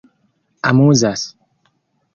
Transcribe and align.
amuzas 0.69 1.23